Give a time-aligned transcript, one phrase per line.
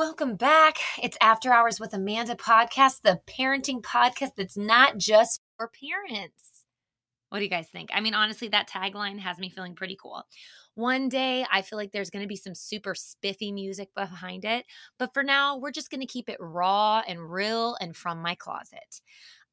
[0.00, 0.78] Welcome back.
[1.02, 6.64] It's After Hours with Amanda podcast, the parenting podcast that's not just for parents.
[7.28, 7.90] What do you guys think?
[7.92, 10.22] I mean, honestly, that tagline has me feeling pretty cool.
[10.74, 14.64] One day, I feel like there's going to be some super spiffy music behind it.
[14.98, 18.34] But for now, we're just going to keep it raw and real and from my
[18.34, 19.02] closet.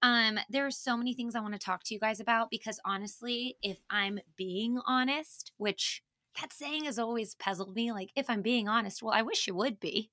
[0.01, 2.79] Um, there are so many things I want to talk to you guys about because
[2.85, 6.03] honestly, if I'm being honest, which
[6.39, 9.53] that saying has always puzzled me, like, if I'm being honest, well, I wish you
[9.53, 10.09] would be.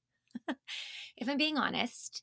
[1.16, 2.22] if I'm being honest,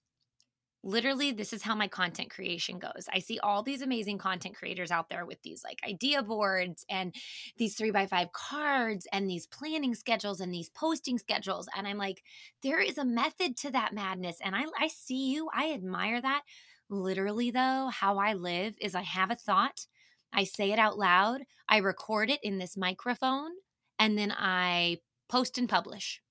[0.83, 3.07] literally this is how my content creation goes.
[3.13, 7.13] I see all these amazing content creators out there with these like idea boards and
[7.57, 11.97] these three by five cards and these planning schedules and these posting schedules and i'm
[11.97, 12.23] like
[12.63, 15.49] there is a method to that madness and i, I see you.
[15.53, 16.41] I admire that.
[16.89, 19.85] Literally though how i live is i have a thought
[20.34, 23.51] i say it out loud i record it in this microphone
[23.98, 24.98] and then i
[25.29, 26.21] post and publish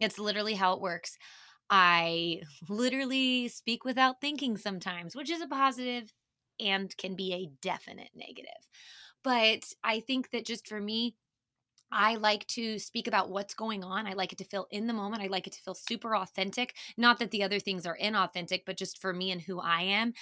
[0.00, 1.16] it's literally how it works.
[1.70, 6.12] I literally speak without thinking sometimes, which is a positive
[6.58, 8.50] and can be a definite negative.
[9.22, 11.16] But I think that just for me,
[11.92, 14.06] I like to speak about what's going on.
[14.06, 15.22] I like it to feel in the moment.
[15.22, 16.76] I like it to feel super authentic.
[16.96, 20.14] Not that the other things are inauthentic, but just for me and who I am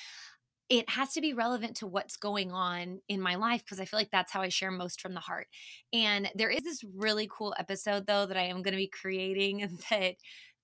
[0.68, 3.98] it has to be relevant to what's going on in my life because I feel
[3.98, 5.46] like that's how I share most from the heart.
[5.92, 9.78] And there is this really cool episode though that I am going to be creating
[9.90, 10.16] that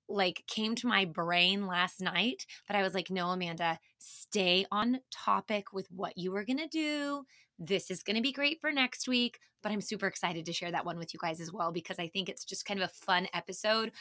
[0.09, 5.01] like came to my brain last night, but I was like, "No, Amanda, stay on
[5.11, 7.25] topic with what you are going to do.
[7.59, 10.71] This is going to be great for next week." But I'm super excited to share
[10.73, 13.05] that one with you guys as well because I think it's just kind of a
[13.07, 13.93] fun episode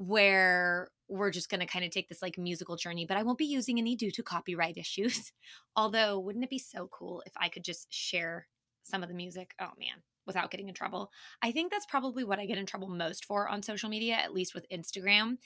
[0.00, 3.36] where we're just going to kind of take this like musical journey, but I won't
[3.36, 5.30] be using any due to copyright issues.
[5.76, 8.48] Although, wouldn't it be so cool if I could just share
[8.82, 9.52] some of the music?
[9.60, 11.10] Oh man, without getting in trouble.
[11.42, 14.32] I think that's probably what I get in trouble most for on social media, at
[14.32, 15.36] least with Instagram.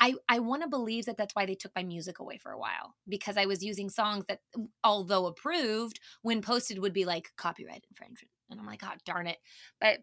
[0.00, 2.58] I I want to believe that that's why they took my music away for a
[2.58, 4.40] while because I was using songs that
[4.82, 8.32] although approved when posted would be like copyright infringement.
[8.50, 9.38] And I'm like, "God darn it."
[9.80, 10.00] But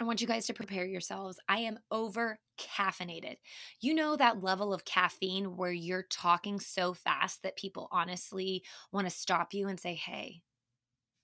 [0.00, 1.38] I want you guys to prepare yourselves.
[1.48, 3.36] I am over caffeinated.
[3.80, 9.06] You know that level of caffeine where you're talking so fast that people honestly want
[9.06, 10.42] to stop you and say, Hey,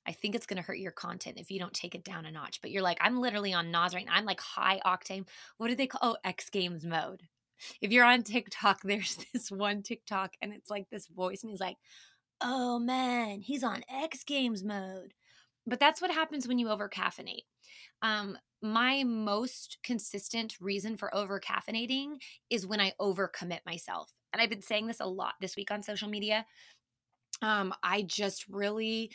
[0.06, 2.30] I think it's going to hurt your content if you don't take it down a
[2.30, 2.60] notch.
[2.60, 4.14] But you're like, I'm literally on NOS right now.
[4.14, 5.26] I'm like high octane.
[5.58, 6.00] What do they call?
[6.02, 7.22] Oh, X Games mode.
[7.80, 11.60] If you're on TikTok, there's this one TikTok and it's like this voice, and he's
[11.60, 11.76] like,
[12.40, 15.12] Oh man, he's on X Games mode.
[15.66, 17.44] But that's what happens when you over caffeinate.
[18.02, 22.16] Um, my most consistent reason for over caffeinating
[22.50, 24.12] is when I overcommit myself.
[24.32, 26.46] And I've been saying this a lot this week on social media.
[27.42, 29.12] Um, I just really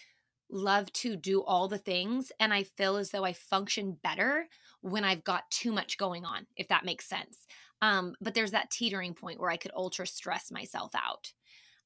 [0.50, 4.48] love to do all the things and I feel as though I function better
[4.82, 7.46] when I've got too much going on, if that makes sense.
[7.82, 11.34] Um, but there's that teetering point where I could ultra stress myself out.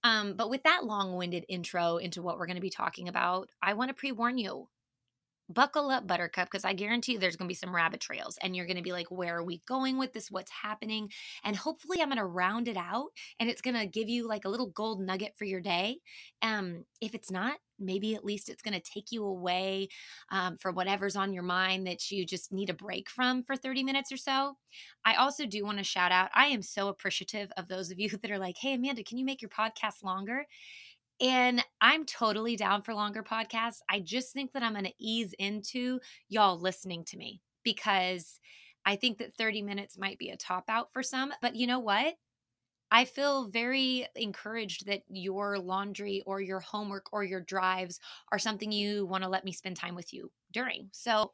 [0.03, 3.49] Um, but with that long winded intro into what we're going to be talking about,
[3.61, 4.69] I want to pre warn you
[5.49, 8.55] buckle up, Buttercup, because I guarantee you there's going to be some rabbit trails and
[8.55, 10.31] you're going to be like, where are we going with this?
[10.31, 11.09] What's happening?
[11.43, 14.45] And hopefully, I'm going to round it out and it's going to give you like
[14.45, 15.97] a little gold nugget for your day.
[16.41, 19.87] Um, if it's not, maybe at least it's going to take you away
[20.31, 23.83] um, for whatever's on your mind that you just need a break from for 30
[23.83, 24.57] minutes or so.
[25.05, 28.09] I also do want to shout out, I am so appreciative of those of you
[28.21, 30.45] that are like, hey, Amanda, can you make your podcast longer?
[31.21, 33.79] And I'm totally down for longer podcasts.
[33.89, 35.99] I just think that I'm going to ease into
[36.29, 38.39] y'all listening to me because
[38.85, 41.33] I think that 30 minutes might be a top out for some.
[41.41, 42.15] But you know what?
[42.91, 47.99] I feel very encouraged that your laundry or your homework or your drives
[48.31, 50.89] are something you want to let me spend time with you during.
[50.91, 51.31] So,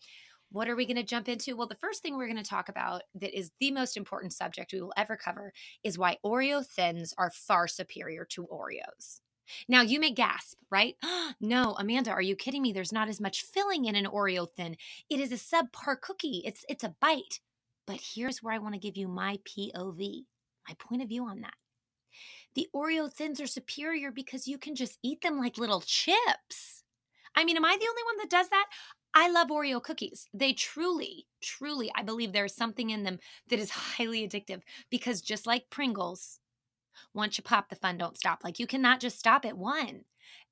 [0.51, 1.55] what are we going to jump into?
[1.55, 4.73] Well, the first thing we're going to talk about that is the most important subject
[4.73, 5.51] we will ever cover
[5.83, 9.21] is why Oreo thins are far superior to Oreos.
[9.67, 10.95] Now you may gasp, right?
[11.39, 12.73] no, Amanda, are you kidding me?
[12.73, 14.77] There's not as much filling in an Oreo thin.
[15.09, 16.41] It is a subpar cookie.
[16.45, 17.39] It's it's a bite.
[17.87, 20.25] But here's where I want to give you my POV,
[20.67, 21.53] my point of view on that.
[22.55, 26.83] The Oreo thins are superior because you can just eat them like little chips.
[27.35, 28.65] I mean, am I the only one that does that?
[29.13, 30.27] I love Oreo cookies.
[30.33, 33.19] They truly, truly, I believe there is something in them
[33.49, 36.39] that is highly addictive because just like Pringles,
[37.13, 38.43] once you pop the fun don't stop.
[38.43, 40.01] Like you cannot just stop at one.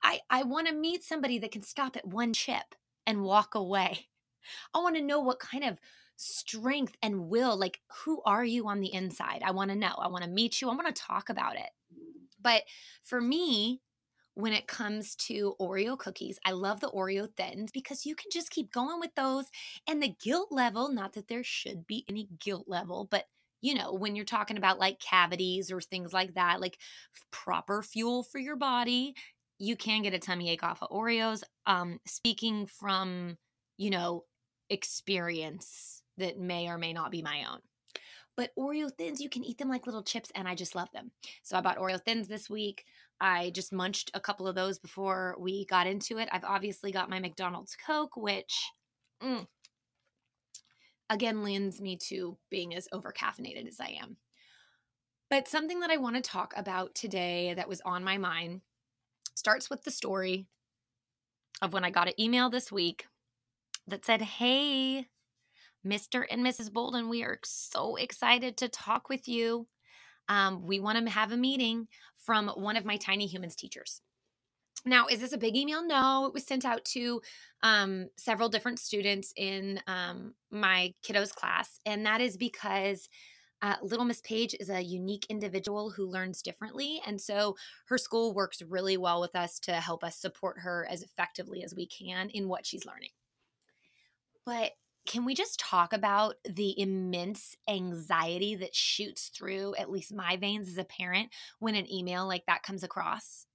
[0.03, 2.75] I i want to meet somebody that can stop at one chip
[3.05, 4.07] and walk away.
[4.73, 5.79] I want to know what kind of
[6.15, 9.41] strength and will like who are you on the inside?
[9.43, 9.95] I want to know.
[9.97, 10.69] I want to meet you.
[10.69, 11.69] I want to talk about it.
[12.41, 12.63] But
[13.03, 13.81] for me
[14.35, 16.39] when it comes to Oreo cookies.
[16.45, 19.45] I love the Oreo thins because you can just keep going with those.
[19.87, 23.25] And the guilt level, not that there should be any guilt level, but
[23.63, 26.77] you know, when you're talking about like cavities or things like that, like
[27.31, 29.15] proper fuel for your body,
[29.57, 31.43] you can get a tummy ache off of Oreos.
[31.65, 33.37] Um, speaking from,
[33.77, 34.25] you know,
[34.69, 37.59] experience that may or may not be my own.
[38.35, 41.11] But Oreo thins, you can eat them like little chips, and I just love them.
[41.43, 42.83] So I bought Oreo thins this week.
[43.21, 46.27] I just munched a couple of those before we got into it.
[46.33, 48.61] I've obviously got my McDonald's Coke, which
[49.23, 49.47] mm,
[51.13, 54.17] again lends me to being as over caffeinated as I am.
[55.29, 58.61] But something that I want to talk about today that was on my mind
[59.35, 60.47] starts with the story
[61.61, 63.05] of when I got an email this week
[63.87, 65.07] that said, Hey,
[65.85, 66.23] Mr.
[66.29, 66.71] and Mrs.
[66.71, 69.67] Bolden, we are so excited to talk with you.
[70.29, 71.87] Um, we want to have a meeting
[72.17, 74.01] from one of my tiny humans teachers.
[74.85, 75.85] Now, is this a big email?
[75.85, 77.21] No, it was sent out to
[77.61, 81.79] um, several different students in um, my kiddos class.
[81.85, 83.07] And that is because
[83.61, 87.01] uh, Little Miss Paige is a unique individual who learns differently.
[87.07, 87.55] And so
[87.85, 91.73] her school works really well with us to help us support her as effectively as
[91.73, 93.11] we can in what she's learning.
[94.45, 94.71] But
[95.07, 100.67] can we just talk about the immense anxiety that shoots through at least my veins
[100.67, 101.29] as a parent
[101.59, 103.45] when an email like that comes across?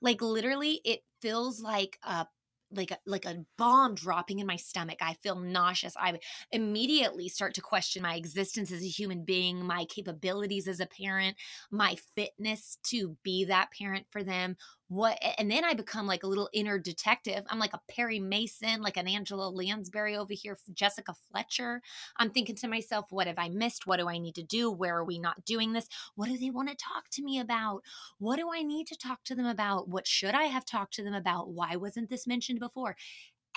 [0.00, 2.26] Like literally it feels like a
[2.72, 4.98] like a, like a bomb dropping in my stomach.
[5.00, 5.94] I feel nauseous.
[5.96, 6.18] I
[6.50, 11.36] immediately start to question my existence as a human being, my capabilities as a parent,
[11.70, 14.56] my fitness to be that parent for them,
[14.88, 17.44] what and then I become like a little inner detective.
[17.50, 21.82] I'm like a Perry Mason, like an Angela Lansbury over here, Jessica Fletcher.
[22.18, 23.86] I'm thinking to myself, what have I missed?
[23.86, 24.70] What do I need to do?
[24.70, 25.88] Where are we not doing this?
[26.14, 27.82] What do they want to talk to me about?
[28.18, 29.88] What do I need to talk to them about?
[29.88, 31.50] What should I have talked to them about?
[31.50, 32.96] Why wasn't this mentioned before?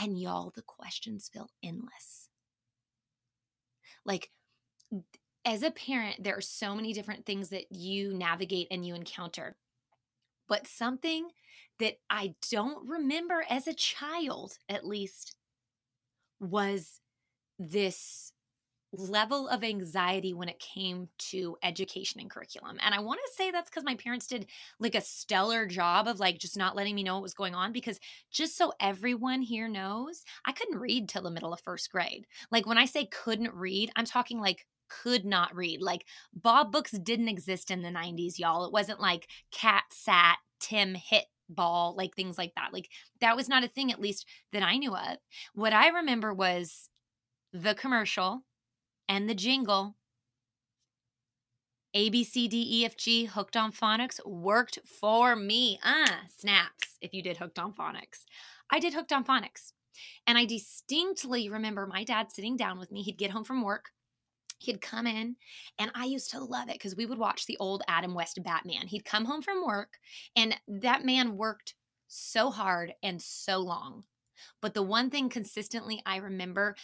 [0.01, 2.29] And y'all, the questions feel endless.
[4.03, 4.31] Like
[5.45, 9.55] as a parent, there are so many different things that you navigate and you encounter
[10.49, 11.29] but something
[11.79, 15.35] that I don't remember as a child, at least,
[16.41, 16.99] was
[17.57, 18.33] this
[18.91, 22.77] level of anxiety when it came to education and curriculum.
[22.83, 24.47] And I want to say that's because my parents did
[24.79, 27.71] like a stellar job of like just not letting me know what was going on.
[27.71, 27.99] Because
[28.31, 32.25] just so everyone here knows, I couldn't read till the middle of first grade.
[32.51, 35.81] Like when I say couldn't read, I'm talking like could not read.
[35.81, 38.65] Like Bob books didn't exist in the 90s, y'all.
[38.65, 42.73] It wasn't like cat sat Tim hit ball, like things like that.
[42.73, 42.89] Like
[43.21, 45.17] that was not a thing, at least that I knew of.
[45.53, 46.89] What I remember was
[47.51, 48.43] the commercial
[49.07, 49.95] and the jingle.
[51.95, 55.79] A, B, C, D, E, F, G, Hooked on Phonics worked for me.
[55.83, 58.25] Ah, snaps if you did Hooked on Phonics.
[58.69, 59.73] I did Hooked on Phonics.
[60.27, 63.01] And I distinctly remember my dad sitting down with me.
[63.01, 63.89] He'd get home from work
[64.59, 65.37] He'd come in,
[65.79, 68.87] and I used to love it because we would watch the old Adam West Batman.
[68.87, 69.97] He'd come home from work,
[70.35, 71.75] and that man worked
[72.07, 74.03] so hard and so long.
[74.61, 76.75] But the one thing consistently I remember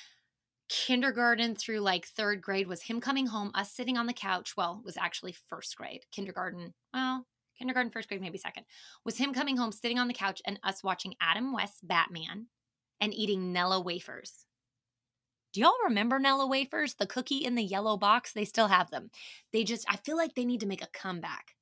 [0.69, 4.55] kindergarten through like third grade was him coming home, us sitting on the couch.
[4.57, 6.73] Well, it was actually first grade, kindergarten.
[6.93, 7.25] Well,
[7.57, 8.65] kindergarten, first grade, maybe second.
[9.03, 12.47] Was him coming home, sitting on the couch, and us watching Adam West Batman
[13.01, 14.45] and eating Nilla wafers.
[15.55, 16.95] Do y'all remember Nilla wafers?
[16.95, 18.33] The cookie in the yellow box?
[18.33, 19.09] They still have them.
[19.53, 21.55] They just, I feel like they need to make a comeback.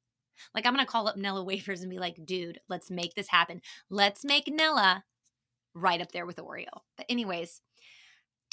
[0.55, 3.27] Like, I'm going to call up Nilla wafers and be like, dude, let's make this
[3.27, 3.61] happen.
[3.91, 5.03] Let's make Nilla
[5.75, 6.71] right up there with Oreo.
[6.97, 7.61] But, anyways,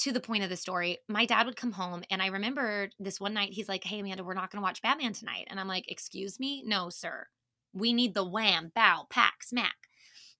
[0.00, 3.18] to the point of the story, my dad would come home and I remember this
[3.18, 5.46] one night he's like, Hey, Amanda, we're not to watch Batman tonight.
[5.48, 6.62] And I'm like, Excuse me?
[6.66, 7.26] No, sir.
[7.72, 9.88] We need the wham, bow, pack, smack.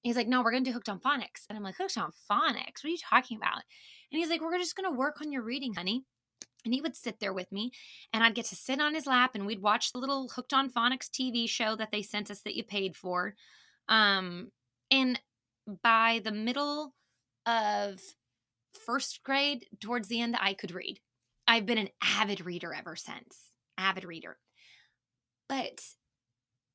[0.02, 1.44] He's like, No, we're going to do Hooked on Phonics.
[1.48, 2.82] And I'm like, Hooked on Phonics?
[2.82, 3.62] What are you talking about?
[4.12, 6.04] And he's like, We're just going to work on your reading, honey.
[6.64, 7.72] And he would sit there with me,
[8.12, 10.70] and I'd get to sit on his lap, and we'd watch the little Hooked on
[10.70, 13.34] Phonics TV show that they sent us that you paid for.
[13.88, 14.50] Um,
[14.90, 15.18] and
[15.82, 16.94] by the middle
[17.46, 17.98] of
[18.84, 21.00] first grade, towards the end, I could read.
[21.48, 23.52] I've been an avid reader ever since.
[23.78, 24.38] Avid reader.
[25.48, 25.80] But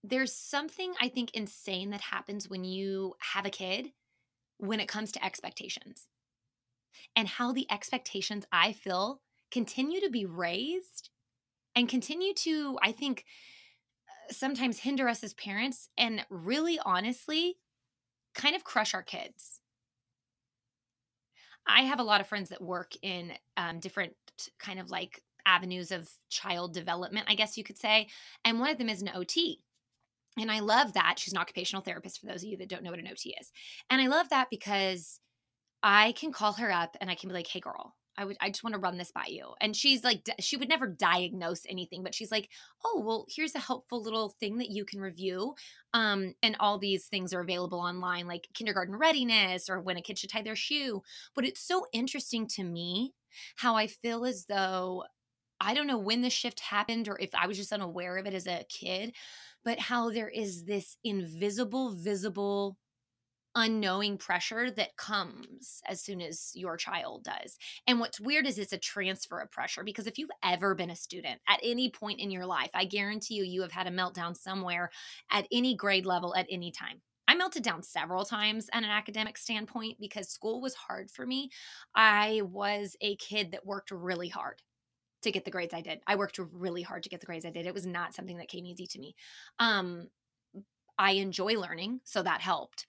[0.10, 3.92] there's something I think insane that happens when you have a kid
[4.58, 6.08] when it comes to expectations
[7.16, 9.22] and how the expectations I feel
[9.52, 11.10] continue to be raised
[11.76, 13.26] and continue to, I think,
[14.08, 17.58] uh, sometimes hinder us as parents and really honestly
[18.34, 19.60] kind of crush our kids.
[21.68, 24.14] I have a lot of friends that work in um, different
[24.60, 28.08] kind of like avenues of child development, I guess you could say.
[28.44, 29.62] And one of them is an OT.
[30.40, 31.18] And I love that.
[31.20, 33.52] She's an occupational therapist for those of you that don't know what an OT is.
[33.90, 35.20] And I love that because
[35.84, 38.50] I can call her up and I can be like, hey, girl, I would I
[38.50, 39.56] just want to run this by you.
[39.60, 42.50] And she's like she would never diagnose anything, but she's like,
[42.86, 45.56] "Oh, well, here's a helpful little thing that you can review."
[45.94, 50.18] Um and all these things are available online like kindergarten readiness or when a kid
[50.18, 51.04] should tie their shoe.
[51.36, 53.14] But it's so interesting to me
[53.58, 55.04] how I feel as though
[55.60, 58.34] I don't know when the shift happened or if I was just unaware of it
[58.34, 59.16] as a kid,
[59.64, 62.78] but how there is this invisible visible
[63.56, 67.58] unknowing pressure that comes as soon as your child does.
[67.88, 70.96] And what's weird is it's a transfer of pressure because if you've ever been a
[70.96, 74.36] student at any point in your life, I guarantee you, you have had a meltdown
[74.36, 74.90] somewhere
[75.32, 77.02] at any grade level at any time.
[77.28, 81.50] I melted down several times at an academic standpoint because school was hard for me.
[81.96, 84.62] I was a kid that worked really hard
[85.26, 86.00] to get the grades I did.
[86.08, 87.68] I worked really hard to get the grades I did.
[87.68, 89.16] It was not something that came easy to me.
[89.60, 90.08] Um,
[90.98, 92.88] I enjoy learning, so that helped.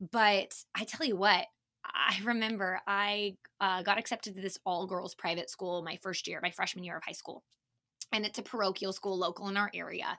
[0.00, 1.46] But I tell you what,
[1.84, 6.40] I remember I uh, got accepted to this all girls private school my first year,
[6.42, 7.42] my freshman year of high school.
[8.12, 10.16] And it's a parochial school local in our area.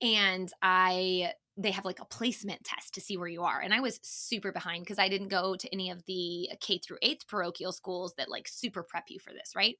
[0.00, 3.60] And I they have like a placement test to see where you are.
[3.60, 6.78] And I was super behind because I didn't go to any of the uh, K
[6.78, 9.76] through eighth parochial schools that like super prep you for this, right?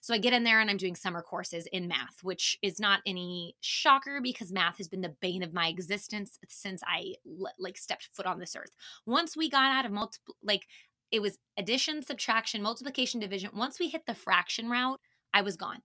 [0.00, 3.00] So I get in there and I'm doing summer courses in math, which is not
[3.04, 7.14] any shocker because math has been the bane of my existence since I
[7.58, 8.74] like stepped foot on this earth.
[9.04, 10.66] Once we got out of multiple, like
[11.12, 13.50] it was addition, subtraction, multiplication, division.
[13.54, 15.00] Once we hit the fraction route,
[15.34, 15.82] I was gone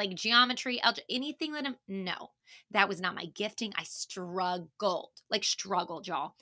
[0.00, 2.30] like geometry, algebra, anything that I'm, no,
[2.70, 3.74] that was not my gifting.
[3.76, 6.32] I struggled, like struggled, y'all.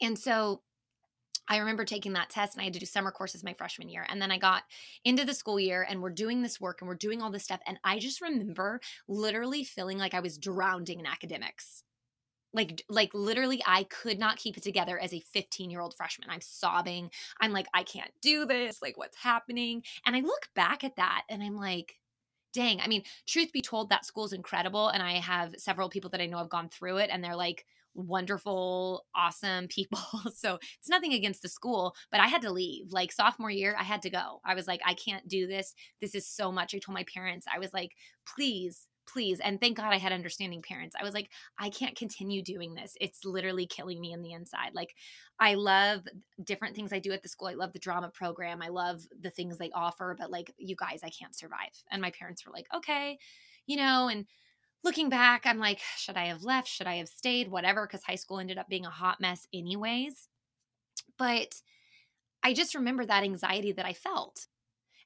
[0.00, 0.62] And so
[1.46, 4.06] I remember taking that test and I had to do summer courses my freshman year.
[4.08, 4.62] And then I got
[5.04, 7.60] into the school year and we're doing this work and we're doing all this stuff.
[7.66, 11.82] And I just remember literally feeling like I was drowning in academics.
[12.54, 16.30] Like, like literally, I could not keep it together as a 15 year old freshman.
[16.30, 17.10] I'm sobbing.
[17.42, 18.80] I'm like, I can't do this.
[18.80, 19.82] Like, what's happening?
[20.06, 21.98] And I look back at that and I'm like,
[22.52, 24.88] dang, I mean, truth be told, that school's incredible.
[24.88, 27.64] And I have several people that I know have gone through it and they're like
[27.94, 30.00] wonderful, awesome people.
[30.34, 32.92] so it's nothing against the school, but I had to leave.
[32.92, 34.40] Like sophomore year, I had to go.
[34.44, 35.74] I was like, I can't do this.
[36.00, 36.74] This is so much.
[36.74, 37.92] I told my parents, I was like,
[38.26, 39.40] please please.
[39.40, 40.94] And thank God I had understanding parents.
[40.98, 42.96] I was like, I can't continue doing this.
[43.00, 44.74] It's literally killing me in the inside.
[44.74, 44.94] Like,
[45.38, 46.02] I love
[46.42, 47.48] different things I do at the school.
[47.48, 48.62] I love the drama program.
[48.62, 51.72] I love the things they offer, but like, you guys, I can't survive.
[51.90, 53.18] And my parents were like, okay,
[53.66, 54.26] you know, and
[54.84, 56.68] looking back, I'm like, should I have left?
[56.68, 57.50] Should I have stayed?
[57.50, 60.28] Whatever, because high school ended up being a hot mess, anyways.
[61.18, 61.60] But
[62.42, 64.46] I just remember that anxiety that I felt.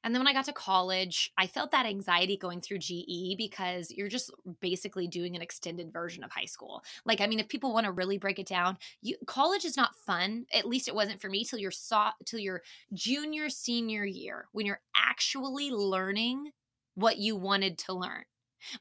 [0.07, 3.91] And then when I got to college, I felt that anxiety going through GE because
[3.91, 6.81] you're just basically doing an extended version of high school.
[7.03, 9.97] Like, I mean, if people want to really break it down, you, college is not
[9.97, 10.45] fun.
[10.53, 12.61] At least it wasn't for me till your saw till your
[12.93, 16.51] junior senior year when you're actually learning
[16.95, 18.23] what you wanted to learn.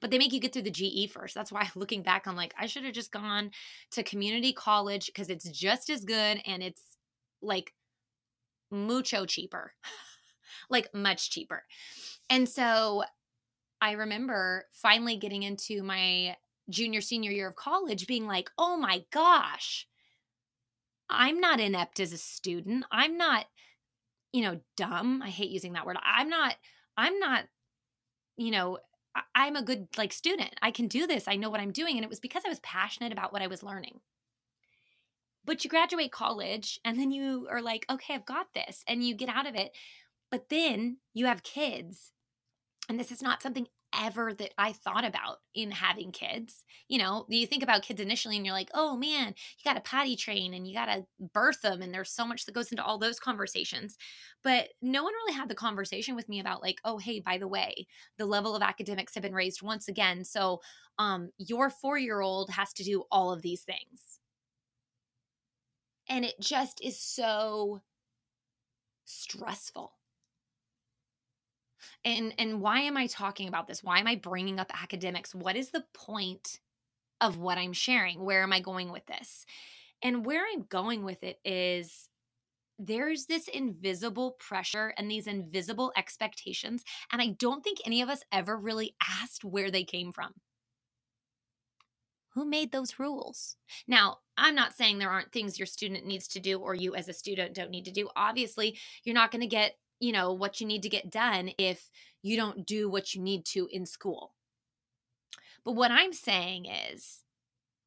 [0.01, 1.35] But they make you get through the GE first.
[1.35, 3.51] That's why looking back, I'm like, I should have just gone
[3.91, 6.83] to community college because it's just as good and it's
[7.43, 7.75] like
[8.71, 9.73] mucho cheaper.
[10.71, 11.65] like much cheaper.
[12.31, 13.05] And so
[13.81, 16.37] I remember finally getting into my
[16.71, 19.87] junior, senior year of college being like, oh my gosh,
[21.09, 22.85] I'm not inept as a student.
[22.91, 23.47] I'm not,
[24.33, 25.23] you know, dumb.
[25.23, 25.99] I hate using that word.
[26.05, 26.57] I'm not,
[26.97, 27.45] I'm not,
[28.37, 28.79] you know,
[29.35, 30.55] I'm a good like student.
[30.61, 31.29] I can do this.
[31.29, 31.97] I know what I'm doing.
[31.97, 34.01] And it was because I was passionate about what I was learning.
[35.45, 38.83] But you graduate college and then you are like, okay, I've got this.
[38.89, 39.71] And you get out of it
[40.31, 42.13] but then you have kids.
[42.89, 43.67] And this is not something
[43.99, 46.65] ever that I thought about in having kids.
[46.89, 49.29] You know, you think about kids initially and you're like, oh man,
[49.59, 51.83] you got to potty train and you got to birth them.
[51.83, 53.97] And there's so much that goes into all those conversations.
[54.43, 57.49] But no one really had the conversation with me about, like, oh, hey, by the
[57.49, 57.87] way,
[58.19, 60.25] the level of academics have been raised once again.
[60.25, 60.61] So
[60.99, 64.21] um, your four year old has to do all of these things.
[66.09, 67.83] And it just is so
[69.05, 69.93] stressful
[72.05, 73.83] and and why am i talking about this?
[73.83, 75.35] Why am i bringing up academics?
[75.35, 76.61] What is the point
[77.21, 78.25] of what i'm sharing?
[78.25, 79.45] Where am i going with this?
[80.03, 82.09] And where i'm going with it is
[82.79, 88.23] there's this invisible pressure and these invisible expectations and i don't think any of us
[88.31, 90.33] ever really asked where they came from.
[92.37, 93.57] Who made those rules?
[93.89, 97.09] Now, I'm not saying there aren't things your student needs to do or you as
[97.09, 98.11] a student don't need to do.
[98.15, 101.91] Obviously, you're not going to get you know what you need to get done if
[102.23, 104.35] you don't do what you need to in school
[105.65, 107.23] but what i'm saying is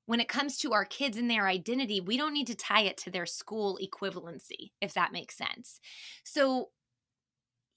[0.05, 2.97] when it comes to our kids and their identity we don't need to tie it
[2.97, 5.79] to their school equivalency if that makes sense
[6.23, 6.69] so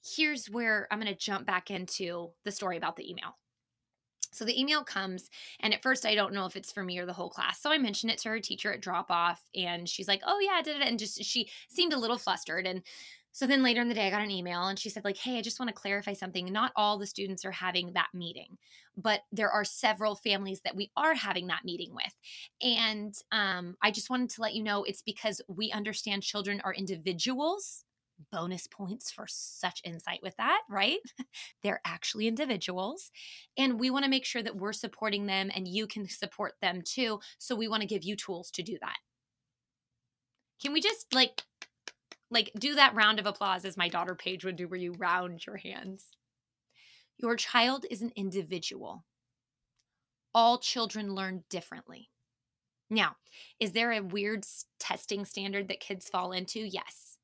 [0.04, 3.36] here's where I'm going to jump back into the story about the email.
[4.32, 5.28] So the email comes,
[5.60, 7.60] and at first I don't know if it's for me or the whole class.
[7.60, 10.52] So I mentioned it to her teacher at drop off, and she's like, "Oh yeah,
[10.54, 12.66] I did it," and just she seemed a little flustered.
[12.66, 12.82] And
[13.32, 15.38] so then later in the day, I got an email, and she said, "Like, hey,
[15.38, 16.52] I just want to clarify something.
[16.52, 18.58] Not all the students are having that meeting,
[18.96, 22.14] but there are several families that we are having that meeting with,
[22.60, 26.74] and um, I just wanted to let you know it's because we understand children are
[26.74, 27.84] individuals."
[28.30, 30.98] bonus points for such insight with that, right?
[31.62, 33.10] They're actually individuals.
[33.56, 36.82] And we want to make sure that we're supporting them and you can support them
[36.84, 37.20] too.
[37.38, 38.96] So we want to give you tools to do that.
[40.60, 41.42] Can we just like
[42.32, 45.46] like do that round of applause as my daughter Paige would do where you round
[45.46, 46.06] your hands?
[47.18, 49.04] Your child is an individual.
[50.34, 52.08] All children learn differently.
[52.90, 53.16] Now,
[53.60, 54.44] is there a weird
[54.80, 56.60] testing standard that kids fall into?
[56.60, 57.18] Yes.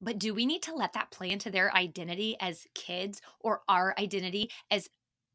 [0.00, 3.94] But do we need to let that play into their identity as kids or our
[3.98, 4.88] identity as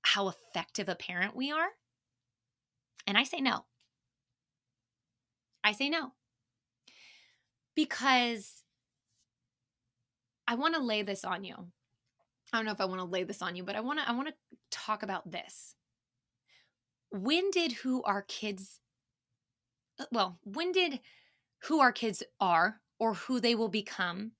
[0.03, 1.67] how effective a parent we are?
[3.05, 3.65] And I say no.
[5.63, 6.13] I say no.
[7.75, 8.63] Because
[10.47, 11.55] I want to lay this on you.
[12.51, 14.07] I don't know if I want to lay this on you, but I want to
[14.07, 15.75] I want to talk about this.
[17.11, 18.79] When did who our kids
[19.99, 20.99] uh, well, when did
[21.63, 24.31] who our kids are or who they will become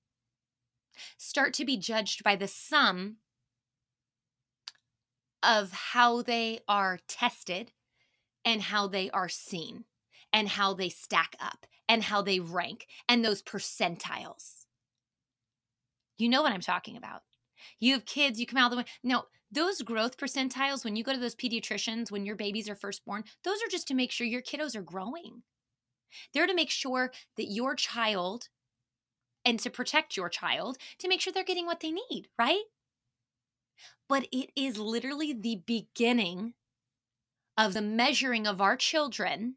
[1.16, 3.16] start to be judged by the sum
[5.42, 7.72] of how they are tested
[8.44, 9.84] and how they are seen
[10.34, 14.64] and how they stack up and how they rank and those percentiles.
[16.18, 17.22] You know what I'm talking about.
[17.78, 18.84] You have kids, you come out of the way.
[19.02, 23.04] No, those growth percentiles, when you go to those pediatricians, when your babies are first
[23.04, 25.42] born, those are just to make sure your kiddos are growing.
[26.32, 28.48] They're to make sure that your child
[29.44, 32.62] and to protect your child to make sure they're getting what they need, right?
[34.08, 36.54] But it is literally the beginning
[37.56, 39.56] of the measuring of our children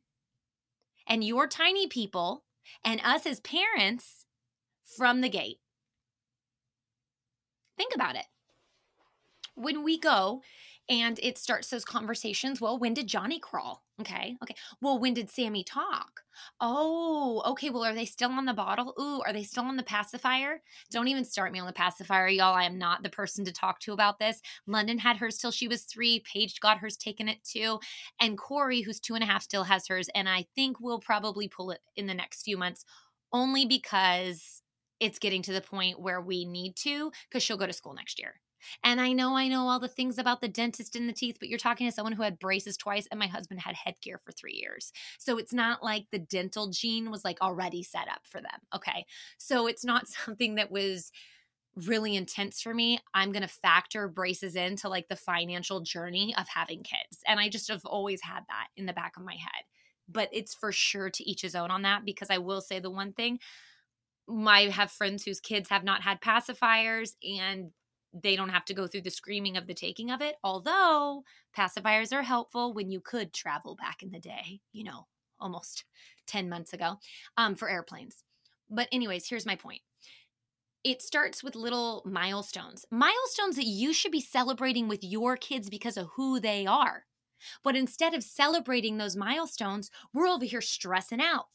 [1.08, 2.44] and your tiny people
[2.84, 4.26] and us as parents
[4.98, 5.60] from the gate.
[7.78, 8.26] Think about it.
[9.56, 10.42] When we go
[10.90, 12.62] and it starts those conversations.
[12.62, 13.84] Well, when did Johnny crawl?
[14.00, 14.38] Okay.
[14.44, 14.56] Okay.
[14.82, 16.22] Well, when did Sammy talk?
[16.62, 17.70] Oh, okay.
[17.70, 18.94] Well, are they still on the bottle?
[19.00, 20.62] Ooh, are they still on the pacifier?
[20.92, 22.56] Don't even start me on the pacifier, y'all.
[22.56, 24.42] I am not the person to talk to about this.
[24.68, 26.24] London had hers till she was three.
[26.32, 27.80] Paige got hers taken at two.
[28.22, 30.10] And Corey, who's two and a half, still has hers.
[30.14, 32.86] And I think we'll probably pull it in the next few months
[33.34, 34.62] only because
[35.00, 38.20] it's getting to the point where we need to because she'll go to school next
[38.20, 38.36] year.
[38.84, 41.50] And I know I know all the things about the dentist and the teeth, but
[41.50, 44.54] you're talking to someone who had braces twice and my husband had headgear for 3
[44.54, 44.92] years.
[45.18, 48.60] So it's not like the dental gene was like already set up for them.
[48.76, 49.06] Okay.
[49.38, 51.12] So it's not something that was
[51.86, 53.00] really intense for me.
[53.14, 57.22] I'm going to factor braces into like the financial journey of having kids.
[57.28, 59.64] And I just have always had that in the back of my head.
[60.10, 62.90] But it's for sure to each his own on that because I will say the
[62.90, 63.40] one thing
[64.30, 67.72] I have friends whose kids have not had pacifiers and
[68.22, 70.36] they don't have to go through the screaming of the taking of it.
[70.44, 71.24] Although
[71.56, 75.08] pacifiers are helpful when you could travel back in the day, you know,
[75.40, 75.84] almost
[76.28, 76.98] 10 months ago
[77.38, 78.24] um, for airplanes.
[78.70, 79.82] But, anyways, here's my point
[80.84, 85.98] it starts with little milestones, milestones that you should be celebrating with your kids because
[85.98, 87.06] of who they are.
[87.64, 91.48] But instead of celebrating those milestones, we're over here stressing out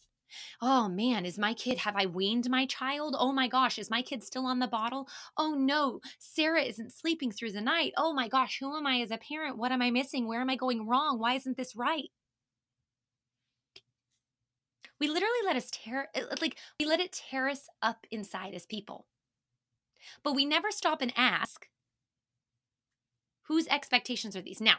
[0.60, 3.16] Oh man, is my kid, have I weaned my child?
[3.18, 5.08] Oh my gosh, is my kid still on the bottle?
[5.36, 7.92] Oh no, Sarah isn't sleeping through the night.
[7.96, 9.58] Oh my gosh, who am I as a parent?
[9.58, 10.26] What am I missing?
[10.26, 11.18] Where am I going wrong?
[11.18, 12.10] Why isn't this right?
[15.00, 18.66] We literally let us tear, uh, like, we let it tear us up inside as
[18.66, 19.06] people.
[20.22, 21.68] But we never stop and ask,
[23.42, 24.60] whose expectations are these?
[24.60, 24.76] Now,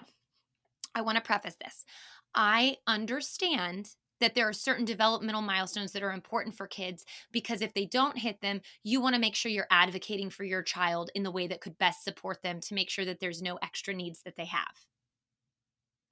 [0.95, 1.85] I want to preface this.
[2.33, 7.73] I understand that there are certain developmental milestones that are important for kids because if
[7.73, 11.23] they don't hit them, you want to make sure you're advocating for your child in
[11.23, 14.21] the way that could best support them to make sure that there's no extra needs
[14.23, 14.85] that they have.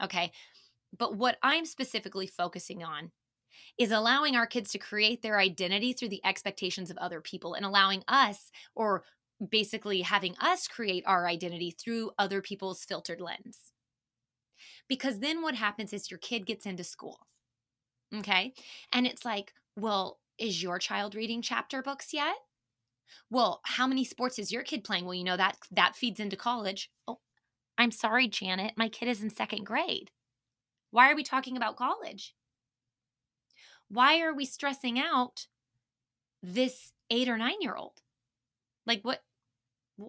[0.04, 0.32] Okay.
[0.98, 3.12] But what I'm specifically focusing on
[3.78, 7.66] is allowing our kids to create their identity through the expectations of other people and
[7.66, 9.04] allowing us, or
[9.50, 13.72] basically having us create our identity through other people's filtered lens.
[14.88, 17.28] Because then what happens is your kid gets into school
[18.16, 18.54] Okay.
[18.92, 22.36] And it's like, well, is your child reading chapter books yet?
[23.30, 25.06] Well, how many sports is your kid playing?
[25.06, 26.90] Well, you know that that feeds into college.
[27.08, 27.20] Oh,
[27.78, 30.12] I'm sorry, Janet, my kid is in second grade.
[30.92, 32.36] Why are we talking about college?
[33.90, 35.48] Why are we stressing out
[36.44, 38.02] this 8 or 9 year old?
[38.86, 39.24] Like what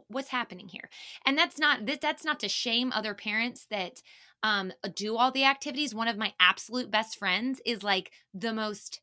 [0.09, 0.88] what's happening here?
[1.27, 4.03] And that's not that's not to shame other parents that
[4.42, 5.94] um do all the activities.
[5.94, 9.00] One of my absolute best friends is like the most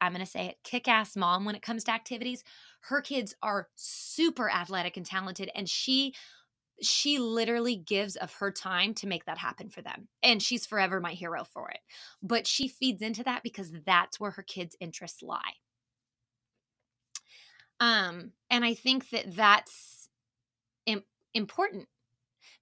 [0.00, 2.44] I'm going to say it, kick ass mom when it comes to activities.
[2.82, 6.14] Her kids are super athletic and talented, and she
[6.80, 10.08] she literally gives of her time to make that happen for them.
[10.22, 11.80] And she's forever my hero for it.
[12.22, 15.54] But she feeds into that because that's where her kids' interests lie.
[17.80, 20.08] Um, and I think that that's
[20.86, 21.88] Im- important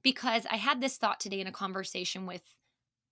[0.07, 2.45] because I had this thought today in a conversation with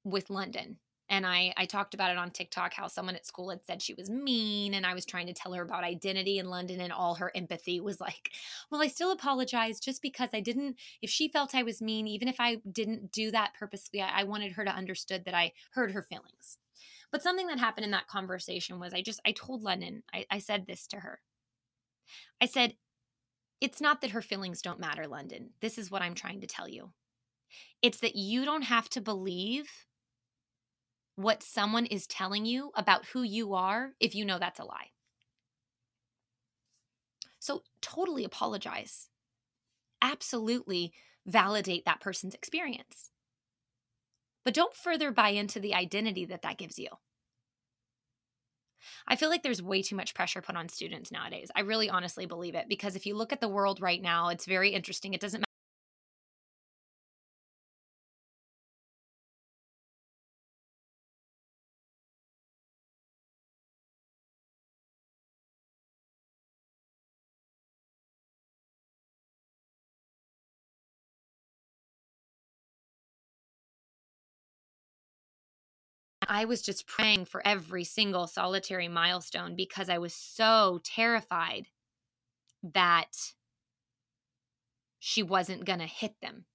[0.05, 0.79] with London
[1.09, 3.95] and I I talked about it on TikTok how someone at school had said she
[3.95, 7.17] was mean and I was trying to tell her about identity in London and all
[7.17, 8.31] her empathy was like,
[8.71, 12.29] "Well, I still apologize just because I didn't if she felt I was mean, even
[12.29, 15.91] if I didn't do that purposely, I, I wanted her to understood that I heard
[15.91, 16.59] her feelings."
[17.11, 20.39] But something that happened in that conversation was I just I told London, I, I
[20.39, 21.19] said this to her.
[22.41, 22.75] I said,
[23.61, 25.51] "It's not that her feelings don't matter, London.
[25.61, 26.93] This is what I'm trying to tell you.
[27.83, 29.87] It's that you don't have to believe
[31.17, 34.90] what someone is telling you about who you are if you know that's a lie.
[37.38, 39.09] So, totally apologize.
[40.03, 40.93] Absolutely
[41.27, 43.11] validate that person's experience.
[44.45, 46.88] But don't further buy into the identity that that gives you.
[49.07, 51.51] I feel like there's way too much pressure put on students nowadays.
[51.55, 54.47] I really honestly believe it because if you look at the world right now, it's
[54.47, 55.14] very interesting.
[55.14, 55.44] It doesn't
[76.35, 81.68] I was just praying for every single solitary milestone because I was so terrified
[82.73, 83.12] that
[84.99, 86.47] she wasn't going to hit them.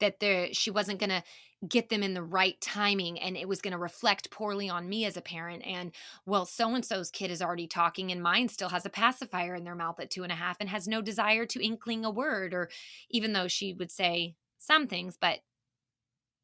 [0.00, 1.22] That there she wasn't going to
[1.68, 5.04] get them in the right timing and it was going to reflect poorly on me
[5.04, 5.92] as a parent and
[6.24, 9.64] well so and so's kid is already talking and mine still has a pacifier in
[9.64, 12.54] their mouth at two and a half and has no desire to inkling a word
[12.54, 12.70] or
[13.10, 15.40] even though she would say some things but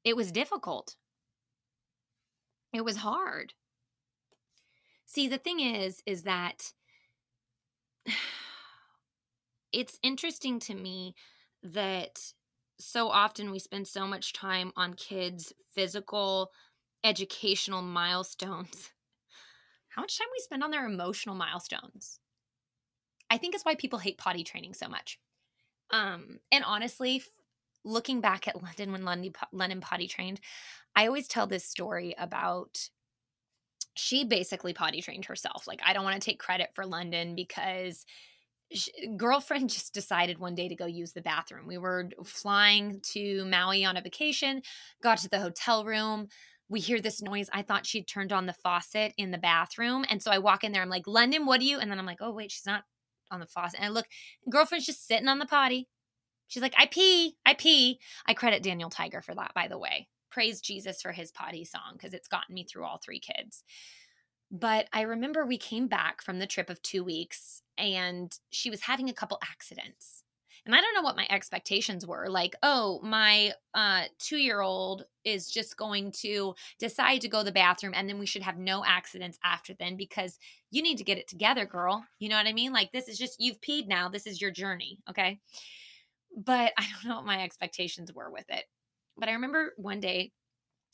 [0.02, 0.96] it was difficult
[2.74, 3.54] it was hard.
[5.06, 6.72] See, the thing is, is that
[9.72, 11.14] it's interesting to me
[11.62, 12.32] that
[12.78, 16.50] so often we spend so much time on kids' physical,
[17.04, 18.90] educational milestones.
[19.88, 22.18] How much time we spend on their emotional milestones?
[23.30, 25.18] I think it's why people hate potty training so much.
[25.90, 27.22] Um, and honestly,
[27.84, 30.40] looking back at London when London, London potty trained,
[30.96, 32.88] I always tell this story about
[33.96, 35.66] she basically potty trained herself.
[35.66, 38.04] Like, I don't want to take credit for London because
[38.72, 41.66] she, girlfriend just decided one day to go use the bathroom.
[41.66, 44.62] We were flying to Maui on a vacation,
[45.02, 46.28] got to the hotel room.
[46.68, 47.48] We hear this noise.
[47.52, 50.04] I thought she'd turned on the faucet in the bathroom.
[50.08, 50.82] And so I walk in there.
[50.82, 51.78] I'm like, London, what do you?
[51.78, 52.84] And then I'm like, oh, wait, she's not
[53.30, 53.80] on the faucet.
[53.80, 54.06] And I look,
[54.48, 55.88] girlfriend's just sitting on the potty.
[56.46, 57.98] She's like, I pee, I pee.
[58.26, 61.92] I credit Daniel Tiger for that, by the way praise Jesus for his potty song
[61.92, 63.62] because it's gotten me through all three kids.
[64.50, 68.82] But I remember we came back from the trip of two weeks and she was
[68.82, 70.24] having a couple accidents.
[70.66, 72.28] And I don't know what my expectations were.
[72.28, 77.44] Like, oh, my uh, two year old is just going to decide to go to
[77.44, 80.38] the bathroom and then we should have no accidents after then because
[80.70, 82.04] you need to get it together, girl.
[82.18, 82.72] You know what I mean?
[82.72, 84.08] Like, this is just, you've peed now.
[84.08, 84.98] This is your journey.
[85.08, 85.38] Okay.
[86.36, 88.64] But I don't know what my expectations were with it.
[89.16, 90.32] But I remember one day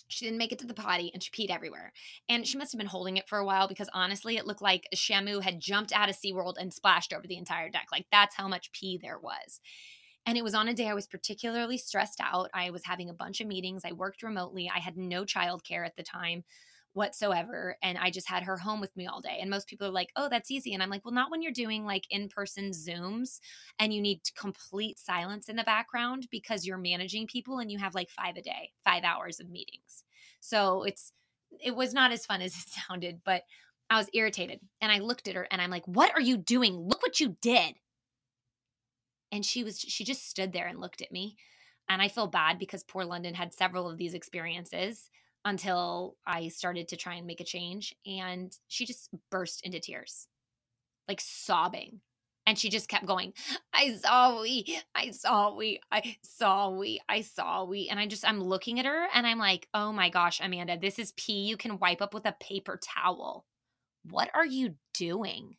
[0.08, 1.92] she didn't make it to the potty and she peed everywhere.
[2.28, 4.88] And she must have been holding it for a while because honestly, it looked like
[4.94, 7.86] Shamu had jumped out of SeaWorld and splashed over the entire deck.
[7.92, 9.60] Like that's how much pee there was.
[10.26, 12.50] And it was on a day I was particularly stressed out.
[12.52, 13.84] I was having a bunch of meetings.
[13.84, 14.70] I worked remotely.
[14.74, 16.44] I had no childcare at the time
[16.92, 17.76] whatsoever.
[17.82, 19.38] And I just had her home with me all day.
[19.40, 20.74] And most people are like, oh, that's easy.
[20.74, 23.40] And I'm like, well, not when you're doing like in person Zooms
[23.78, 27.94] and you need complete silence in the background because you're managing people and you have
[27.94, 30.04] like five a day, five hours of meetings.
[30.40, 31.12] So it's,
[31.62, 33.42] it was not as fun as it sounded, but
[33.88, 34.60] I was irritated.
[34.80, 36.76] And I looked at her and I'm like, what are you doing?
[36.76, 37.74] Look what you did.
[39.32, 41.36] And she was, she just stood there and looked at me.
[41.88, 45.08] And I feel bad because poor London had several of these experiences
[45.44, 47.94] until I started to try and make a change.
[48.06, 50.26] And she just burst into tears,
[51.08, 52.00] like sobbing.
[52.46, 53.32] And she just kept going,
[53.72, 57.88] I saw we, I saw we, I saw we, I saw we.
[57.88, 60.98] And I just, I'm looking at her and I'm like, oh my gosh, Amanda, this
[60.98, 63.44] is pee you can wipe up with a paper towel.
[64.04, 65.56] What are you doing?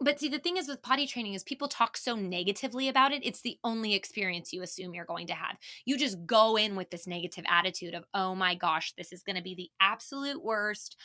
[0.00, 3.24] But see the thing is with potty training is people talk so negatively about it
[3.24, 5.56] it's the only experience you assume you're going to have.
[5.84, 9.36] You just go in with this negative attitude of oh my gosh this is going
[9.36, 10.96] to be the absolute worst.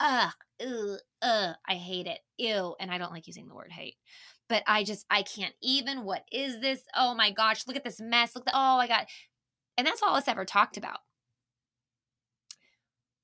[0.00, 2.18] Ugh ugh, ugh i hate it.
[2.38, 3.96] Ew and i don't like using the word hate.
[4.48, 6.82] But i just i can't even what is this?
[6.96, 9.06] Oh my gosh look at this mess look at oh my god.
[9.78, 10.98] And that's all it's ever talked about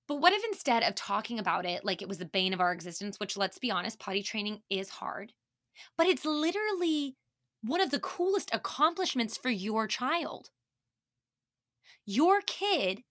[0.09, 2.73] but what if instead of talking about it like it was the bane of our
[2.73, 5.33] existence, which let's be honest, potty training is hard,
[5.97, 7.17] but it's literally
[7.63, 10.51] one of the coolest accomplishments for your child.
[12.05, 13.03] Your kid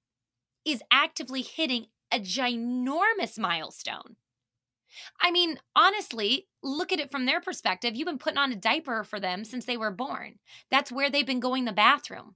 [0.63, 4.15] is actively hitting a ginormous milestone.
[5.21, 7.95] I mean, honestly, look at it from their perspective.
[7.95, 10.35] You've been putting on a diaper for them since they were born.
[10.71, 12.35] That's where they've been going the bathroom.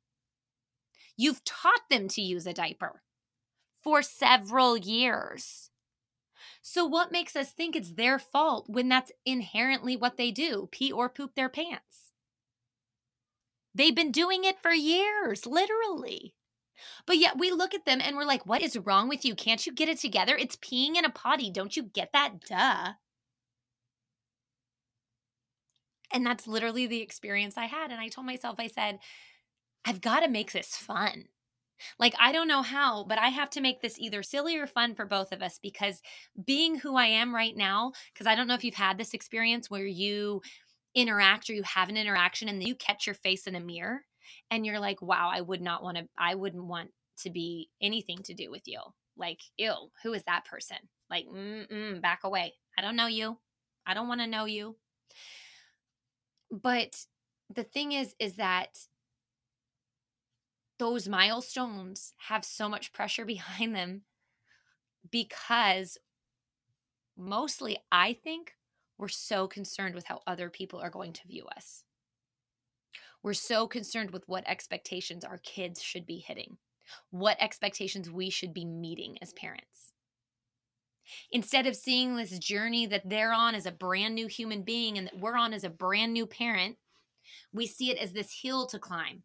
[1.16, 3.02] You've taught them to use a diaper
[3.84, 5.70] for several years.
[6.62, 10.92] So, what makes us think it's their fault when that's inherently what they do pee
[10.92, 12.12] or poop their pants?
[13.74, 16.34] They've been doing it for years, literally.
[17.06, 19.36] But yet we look at them and we're like, what is wrong with you?
[19.36, 20.36] Can't you get it together?
[20.36, 21.52] It's peeing in a potty.
[21.52, 22.42] Don't you get that?
[22.48, 22.94] Duh.
[26.12, 27.92] And that's literally the experience I had.
[27.92, 29.00] And I told myself, I said,
[29.86, 31.26] I've got to make this fun.
[32.00, 34.96] Like, I don't know how, but I have to make this either silly or fun
[34.96, 36.02] for both of us because
[36.46, 39.70] being who I am right now, because I don't know if you've had this experience
[39.70, 40.42] where you
[40.96, 44.06] interact or you have an interaction and you catch your face in a mirror
[44.52, 46.90] and you're like, wow, I would not want to, I wouldn't want
[47.20, 48.80] to be anything to do with you.
[49.18, 50.78] Like, ew, who is that person?
[51.10, 52.54] Like, mm back away.
[52.78, 53.38] I don't know you.
[53.86, 54.76] I don't want to know you.
[56.52, 56.96] But
[57.54, 58.70] the thing is, is that
[60.80, 64.02] those milestones have so much pressure behind them
[65.12, 65.98] because
[67.16, 68.54] mostly I think
[68.98, 71.84] we're so concerned with how other people are going to view us.
[73.22, 76.58] We're so concerned with what expectations our kids should be hitting,
[77.12, 79.92] what expectations we should be meeting as parents.
[81.32, 85.08] Instead of seeing this journey that they're on as a brand new human being and
[85.08, 86.78] that we're on as a brand new parent,
[87.52, 89.24] we see it as this hill to climb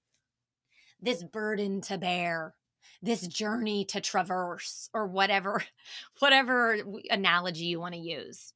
[1.04, 2.54] this burden to bear
[3.02, 5.62] this journey to traverse or whatever
[6.18, 6.78] whatever
[7.10, 8.52] analogy you want to use.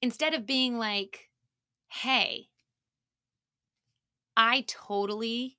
[0.00, 1.28] Instead of being like
[1.90, 2.46] hey
[4.36, 5.56] i totally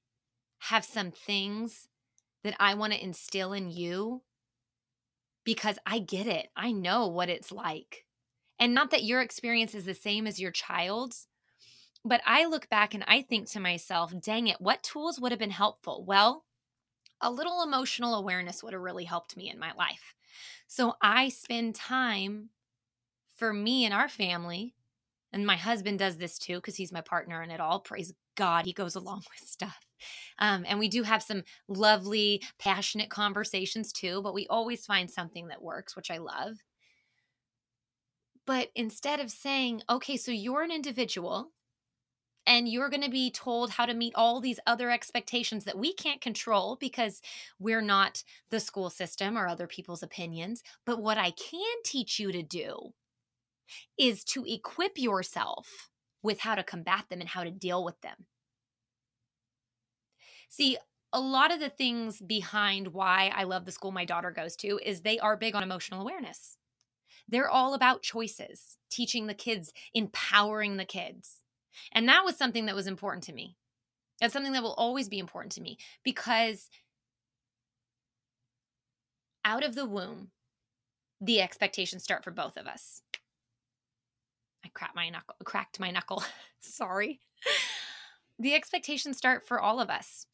[0.60, 1.88] have some things
[2.43, 4.21] that i want to instill in you
[5.43, 6.47] because i get it.
[6.55, 8.05] I know what it's like.
[8.60, 11.25] And not that your experience is the same as your child's
[12.06, 15.40] but I look back and I think to myself, dang it, what tools would have
[15.40, 16.04] been helpful?
[16.06, 16.46] Well,
[17.22, 20.16] a little emotional awareness would have really helped me in my life.
[20.68, 22.50] So I spend time
[23.36, 24.76] for me and our family,
[25.32, 27.80] and my husband does this too because he's my partner in it all.
[27.80, 29.80] Praise God, he goes along with stuff.
[30.40, 35.50] Um, and we do have some lovely, passionate conversations too, but we always find something
[35.50, 36.58] that works, which I love.
[38.46, 41.52] But instead of saying, okay, so you're an individual
[42.45, 45.93] and you're going to be told how to meet all these other expectations that we
[45.93, 47.21] can't control because
[47.60, 50.63] we're not the school system or other people's opinions.
[50.86, 52.93] But what I can teach you to do
[53.97, 55.89] is to equip yourself
[56.23, 58.25] with how to combat them and how to deal with them.
[60.49, 60.78] See,
[61.13, 64.80] a lot of the things behind why I love the school my daughter goes to
[64.84, 66.58] is they are big on emotional awareness.
[67.28, 71.41] They're all about choices, teaching the kids, empowering the kids.
[71.91, 73.55] And that was something that was important to me.
[74.19, 76.69] That's something that will always be important to me because
[79.45, 80.32] out of the womb,
[81.21, 83.01] the expectations start for both of us.
[84.63, 86.23] I cracked my knuckle, cracked my knuckle.
[86.60, 87.19] Sorry.
[88.38, 90.25] The expectations start for all of us.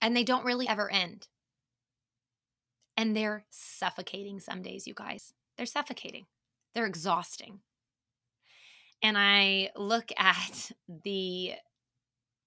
[0.00, 1.28] And they don't really ever end.
[2.96, 5.32] And they're suffocating some days, you guys.
[5.56, 6.26] They're suffocating.
[6.74, 7.60] They're exhausting
[9.02, 10.72] and I look at
[11.04, 11.52] the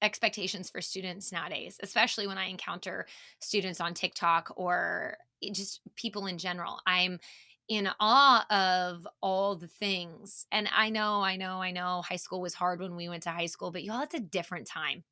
[0.02, 3.08] expectations for students nowadays, especially when I encounter
[3.40, 5.18] students on TikTok or
[5.52, 6.80] just people in general.
[6.86, 7.20] I'm
[7.68, 10.46] in awe of all the things.
[10.52, 13.32] And I know, I know, I know high school was hard when we went to
[13.32, 15.04] high school, but y'all, it's a different time.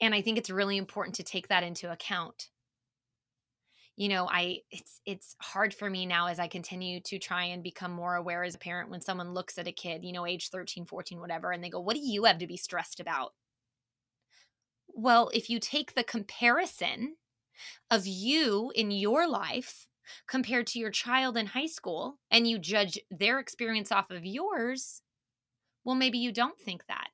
[0.00, 2.48] And I think it's really important to take that into account
[3.98, 7.62] you know i it's it's hard for me now as i continue to try and
[7.62, 10.48] become more aware as a parent when someone looks at a kid you know age
[10.50, 13.32] 13 14 whatever and they go what do you have to be stressed about
[14.88, 17.16] well if you take the comparison
[17.90, 19.88] of you in your life
[20.26, 25.02] compared to your child in high school and you judge their experience off of yours,
[25.84, 27.08] well, maybe you don't think that.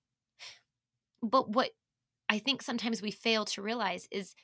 [1.22, 1.70] But what
[2.28, 4.34] I think sometimes we fail to realize is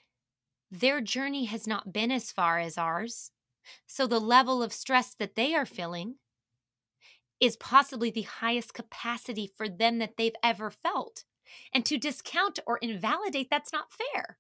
[0.71, 3.31] their journey has not been as far as ours.
[3.87, 6.17] So the level of stress that they are feeling
[7.41, 11.25] is possibly the highest capacity for them that they've ever felt.
[11.73, 14.39] And to discount or invalidate, that's not fair.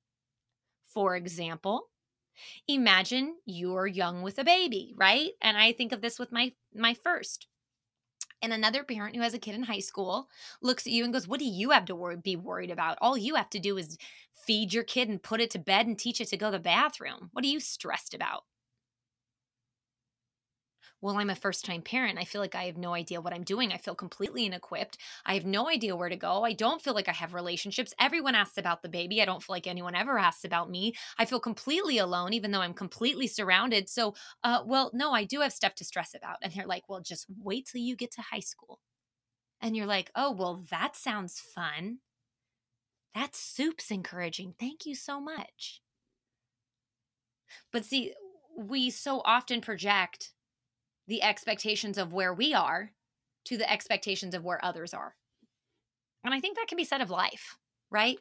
[0.85, 1.88] For example,
[2.69, 5.31] imagine you're young with a baby, right?
[5.40, 7.47] And I think of this with my my first.
[8.42, 10.29] And another parent who has a kid in high school
[10.62, 12.98] looks at you and goes, What do you have to worry, be worried about?
[13.00, 13.98] All you have to do is
[14.33, 16.62] feed your kid and put it to bed and teach it to go to the
[16.62, 17.31] bathroom.
[17.33, 18.44] What are you stressed about?
[21.01, 22.19] Well, I'm a first time parent.
[22.19, 23.73] I feel like I have no idea what I'm doing.
[23.73, 24.97] I feel completely inequipped.
[25.25, 26.45] I have no idea where to go.
[26.45, 27.95] I don't feel like I have relationships.
[27.99, 29.23] Everyone asks about the baby.
[29.23, 30.95] I don't feel like anyone ever asks about me.
[31.19, 33.89] I feel completely alone, even though I'm completely surrounded.
[33.89, 36.37] So, uh, well, no, I do have stuff to stress about.
[36.43, 38.81] And they're like, well, just wait till you get to high school.
[39.61, 42.01] And you're like, oh, well, that sounds fun.
[43.15, 44.55] That soup's encouraging.
[44.59, 45.81] Thank you so much.
[47.73, 48.15] But see,
[48.57, 50.33] we so often project
[51.11, 52.92] the expectations of where we are
[53.44, 55.16] to the expectations of where others are.
[56.23, 57.57] And I think that can be said of life,
[57.90, 58.16] right?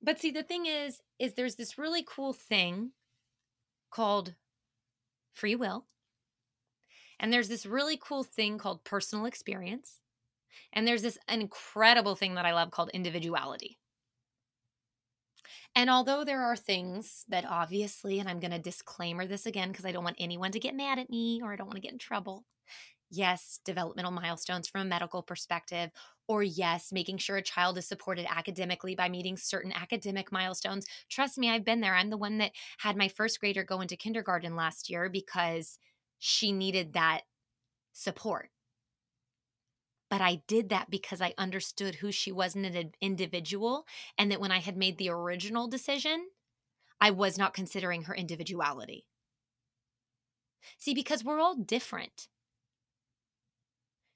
[0.00, 2.92] But see, the thing is, is there's this really cool thing
[3.90, 4.34] called
[5.32, 5.86] free will.
[7.18, 9.98] And there's this really cool thing called personal experience.
[10.72, 13.78] And there's this incredible thing that I love called individuality.
[15.74, 19.84] And although there are things that obviously, and I'm going to disclaimer this again because
[19.84, 21.92] I don't want anyone to get mad at me or I don't want to get
[21.92, 22.44] in trouble.
[23.10, 25.90] Yes, developmental milestones from a medical perspective,
[26.26, 30.86] or yes, making sure a child is supported academically by meeting certain academic milestones.
[31.08, 31.94] Trust me, I've been there.
[31.94, 35.78] I'm the one that had my first grader go into kindergarten last year because
[36.18, 37.22] she needed that
[37.92, 38.50] support.
[40.14, 43.84] But I did that because I understood who she was as an individual.
[44.16, 46.28] And that when I had made the original decision,
[47.00, 49.06] I was not considering her individuality.
[50.78, 52.28] See, because we're all different,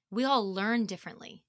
[0.09, 1.43] we all learn differently.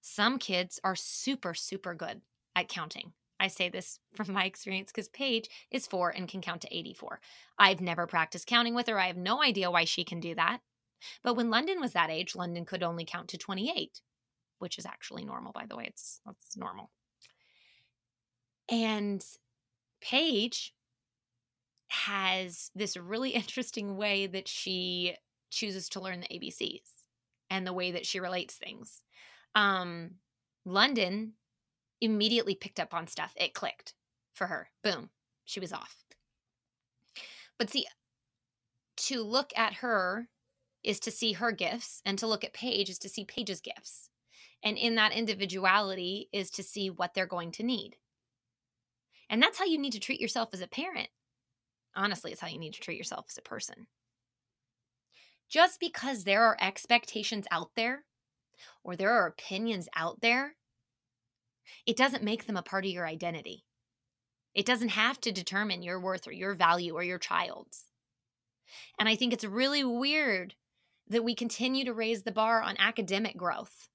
[0.00, 2.22] Some kids are super, super good
[2.56, 3.12] at counting.
[3.38, 7.20] I say this from my experience because Paige is four and can count to 84.
[7.56, 8.98] I've never practiced counting with her.
[8.98, 10.58] I have no idea why she can do that.
[11.22, 14.00] But when London was that age, London could only count to 28,
[14.58, 15.84] which is actually normal, by the way.
[15.86, 16.90] It's that's normal.
[18.70, 19.24] And
[20.00, 20.74] Paige
[21.88, 25.16] has this really interesting way that she
[25.50, 26.80] chooses to learn the ABCs
[27.50, 29.02] and the way that she relates things.
[29.54, 30.12] Um,
[30.64, 31.32] London
[32.00, 33.34] immediately picked up on stuff.
[33.36, 33.94] It clicked
[34.32, 34.68] for her.
[34.82, 35.10] Boom,
[35.44, 35.96] she was off.
[37.58, 37.86] But see,
[38.96, 40.28] to look at her
[40.82, 44.08] is to see her gifts, and to look at Paige is to see Paige's gifts.
[44.62, 47.96] And in that individuality is to see what they're going to need.
[49.28, 51.08] And that's how you need to treat yourself as a parent.
[51.94, 53.86] Honestly, it's how you need to treat yourself as a person.
[55.48, 58.04] Just because there are expectations out there
[58.84, 60.56] or there are opinions out there,
[61.86, 63.64] it doesn't make them a part of your identity.
[64.54, 67.86] It doesn't have to determine your worth or your value or your child's.
[68.98, 70.54] And I think it's really weird
[71.10, 73.88] that we continue to raise the bar on academic growth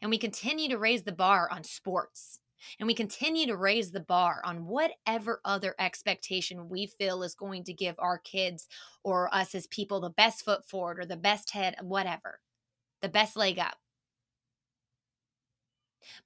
[0.00, 2.40] and we continue to raise the bar on sports
[2.78, 7.64] and we continue to raise the bar on whatever other expectation we feel is going
[7.64, 8.66] to give our kids
[9.04, 12.40] or us as people the best foot forward or the best head, whatever,
[13.02, 13.76] the best leg up.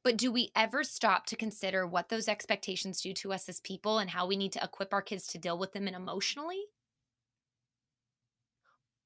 [0.03, 3.99] But do we ever stop to consider what those expectations do to us as people
[3.99, 6.65] and how we need to equip our kids to deal with them and emotionally?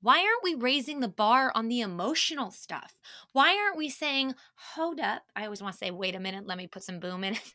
[0.04, 3.00] Why aren't we raising the bar on the emotional stuff?
[3.32, 4.34] Why aren't we saying,
[4.74, 5.22] hold up?
[5.34, 7.54] I always want to say, wait a minute, let me put some boom in it.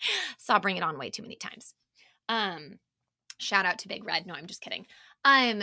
[0.38, 1.74] Saw bring it on way too many times.
[2.26, 2.78] Um,
[3.36, 4.26] shout out to Big Red.
[4.26, 4.86] No, I'm just kidding.
[5.26, 5.62] Um,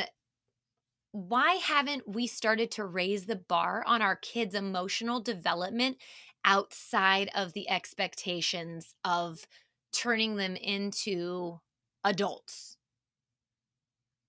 [1.12, 5.98] why haven't we started to raise the bar on our kids' emotional development
[6.46, 9.48] outside of the expectations of
[9.92, 11.62] turning them into
[12.04, 12.78] adults?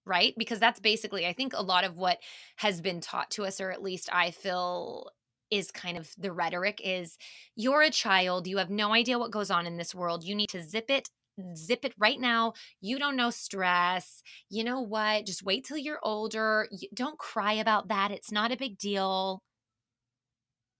[0.06, 0.34] Right?
[0.36, 2.18] Because that's basically, I think, a lot of what
[2.56, 5.10] has been taught to us, or at least I feel
[5.50, 7.18] is kind of the rhetoric is
[7.56, 10.22] you're a child, you have no idea what goes on in this world.
[10.22, 11.08] You need to zip it
[11.54, 12.52] zip it right now.
[12.80, 14.22] You don't know stress.
[14.48, 15.26] You know what?
[15.26, 16.68] Just wait till you're older.
[16.70, 18.10] You, don't cry about that.
[18.10, 19.40] It's not a big deal.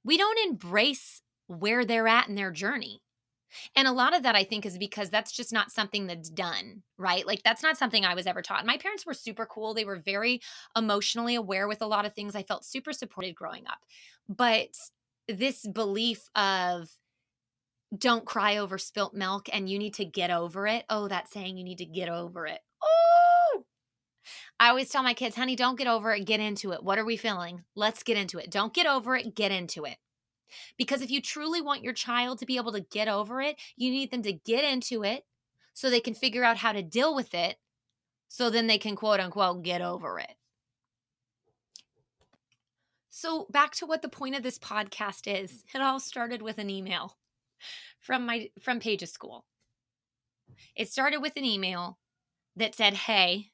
[0.04, 3.00] We don't embrace where they're at in their journey.
[3.76, 6.82] And a lot of that I think is because that's just not something that's done,
[6.98, 7.26] right?
[7.26, 8.66] Like that's not something I was ever taught.
[8.66, 9.74] My parents were super cool.
[9.74, 10.40] They were very
[10.76, 12.34] emotionally aware with a lot of things.
[12.34, 13.78] I felt super supported growing up.
[14.28, 14.76] But
[15.28, 16.88] this belief of
[17.96, 20.84] don't cry over spilt milk and you need to get over it.
[20.88, 22.61] Oh, that saying you need to get over it.
[22.82, 23.64] Oh,
[24.61, 26.84] I always tell my kids, honey, don't get over it, get into it.
[26.84, 27.64] What are we feeling?
[27.74, 28.51] Let's get into it.
[28.51, 29.96] Don't get over it, get into it.
[30.76, 33.90] Because if you truly want your child to be able to get over it, you
[33.90, 35.24] need them to get into it
[35.72, 37.57] so they can figure out how to deal with it
[38.28, 40.36] so then they can quote unquote get over it.
[43.09, 45.64] So, back to what the point of this podcast is.
[45.74, 47.16] It all started with an email
[47.98, 49.44] from my from Paige's school.
[50.76, 51.98] It started with an email
[52.57, 53.51] that said, "Hey,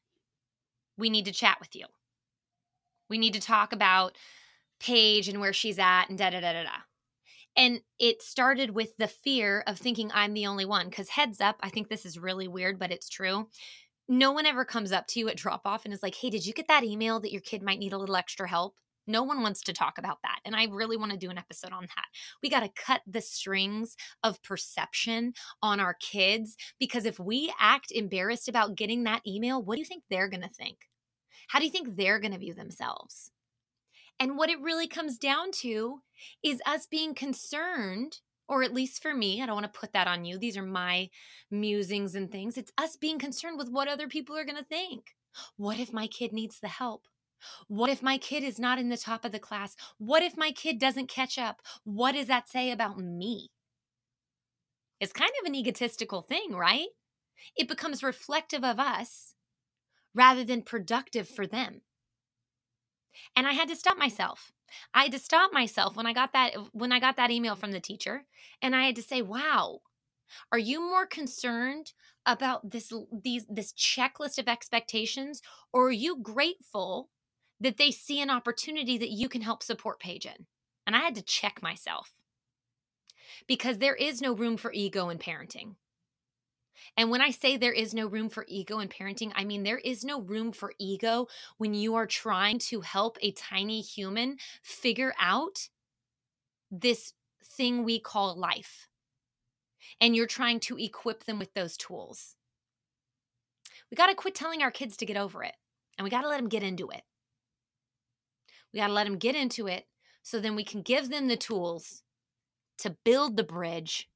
[0.99, 1.87] we need to chat with you.
[3.09, 4.17] We need to talk about
[4.79, 6.86] Paige and where she's at and da da da da da.
[7.57, 10.89] And it started with the fear of thinking I'm the only one.
[10.89, 13.49] Because heads up, I think this is really weird, but it's true.
[14.09, 16.47] No one ever comes up to you at drop off and is like, hey, did
[16.47, 18.77] you get that email that your kid might need a little extra help?
[19.07, 20.41] No one wants to talk about that.
[20.45, 22.07] And I really want to do an episode on that.
[22.43, 27.93] We got to cut the strings of perception on our kids because if we act
[27.93, 30.79] embarrassed about getting that email, what do you think they're going to think?
[31.49, 33.31] How do you think they're going to view themselves?
[34.19, 36.01] And what it really comes down to
[36.43, 40.09] is us being concerned, or at least for me, I don't want to put that
[40.09, 40.39] on you.
[40.39, 41.11] These are my
[41.51, 42.57] musings and things.
[42.57, 45.15] It's us being concerned with what other people are going to think.
[45.57, 47.03] What if my kid needs the help?
[47.69, 49.77] What if my kid is not in the top of the class?
[49.99, 51.61] What if my kid doesn't catch up?
[51.85, 53.51] What does that say about me?
[54.99, 56.89] It's kind of an egotistical thing, right?
[57.55, 59.35] It becomes reflective of us
[60.15, 61.83] rather than productive for them.
[63.35, 64.53] And I had to stop myself.
[64.95, 67.57] I had to stop myself when I got that uh, when I got that email
[67.57, 68.25] from the teacher
[68.61, 69.81] and I had to say, "Wow,
[70.51, 71.93] are you more concerned
[72.27, 75.41] about this these this checklist of expectations
[75.73, 77.11] or are you grateful
[77.61, 80.47] that they see an opportunity that you can help support Paige in?"
[80.87, 82.13] And I had to check myself.
[83.47, 85.77] Because there is no room for ego in parenting.
[86.97, 89.79] And when I say there is no room for ego in parenting, I mean there
[89.79, 95.15] is no room for ego when you are trying to help a tiny human figure
[95.21, 95.69] out
[96.71, 97.13] this
[97.45, 98.89] thing we call life.
[100.01, 102.35] And you're trying to equip them with those tools.
[103.91, 105.55] We got to quit telling our kids to get over it,
[105.97, 107.03] and we got to let them get into it.
[108.73, 109.87] We got to let them get into it
[110.23, 112.03] so then we can give them the tools
[112.79, 114.09] to build the bridge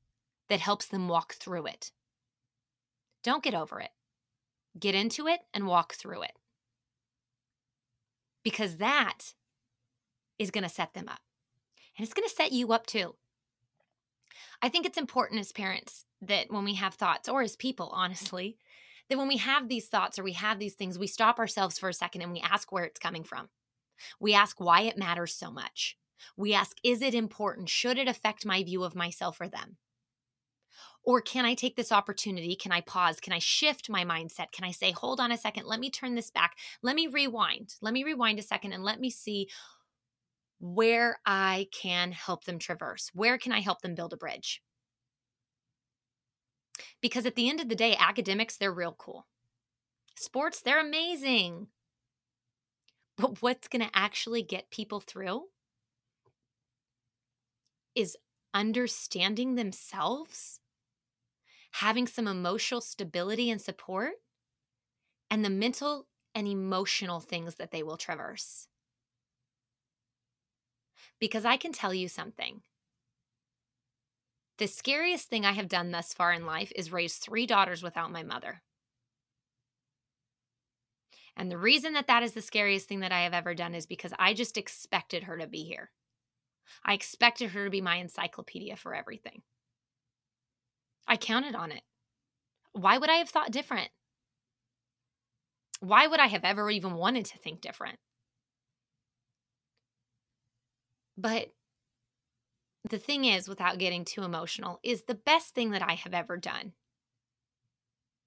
[0.49, 1.93] that helps them walk through it.
[3.23, 3.91] Don't get over it.
[4.79, 6.33] Get into it and walk through it.
[8.43, 9.35] Because that
[10.39, 11.21] is going to set them up.
[11.97, 13.17] And it's going to set you up too.
[14.63, 18.57] I think it's important as parents that when we have thoughts, or as people, honestly,
[19.09, 21.89] that when we have these thoughts or we have these things, we stop ourselves for
[21.89, 23.49] a second and we ask where it's coming from.
[24.19, 25.99] We ask why it matters so much.
[26.37, 27.69] We ask, is it important?
[27.69, 29.77] Should it affect my view of myself or them?
[31.03, 32.55] Or can I take this opportunity?
[32.55, 33.21] Can I pause?
[33.21, 34.53] Can I shift my mindset?
[34.53, 36.57] Can I say, hold on a second, let me turn this back?
[36.83, 37.75] Let me rewind.
[37.81, 39.49] Let me rewind a second and let me see
[40.61, 43.11] where I can help them traverse.
[43.15, 44.63] Where can I help them build a bridge?
[47.01, 49.27] Because at the end of the day, academics, they're real cool.
[50.17, 51.69] Sports, they're amazing.
[53.17, 55.45] But what's going to actually get people through
[57.95, 58.17] is
[58.53, 60.61] understanding themselves
[61.73, 64.15] having some emotional stability and support,
[65.31, 68.69] and the mental and emotional things that they will traverse.
[71.19, 72.63] Because I can tell you something.
[74.59, 78.13] The scariest thing I have done thus far in life is raise three daughters without
[78.13, 78.63] my mother.
[81.37, 83.87] And the reason that that is the scariest thing that I have ever done is
[83.87, 85.91] because I just expected her to be here.
[86.85, 89.43] I expected her to be my encyclopedia for everything.
[91.11, 91.83] I counted on it.
[92.73, 93.91] Why would I have thought different?
[95.81, 97.99] Why would I have ever even wanted to think different?
[101.19, 101.49] But
[102.89, 106.37] the thing is, without getting too emotional, is the best thing that I have ever
[106.37, 106.75] done.